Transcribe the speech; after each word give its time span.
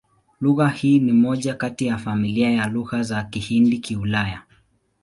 Lugha 0.41 0.67
hii 0.69 0.99
ni 0.99 1.11
moja 1.13 1.53
kati 1.53 1.85
ya 1.85 1.97
familia 1.97 2.51
ya 2.51 2.67
Lugha 2.67 3.03
za 3.03 3.23
Kihindi-Kiulaya. 3.23 4.41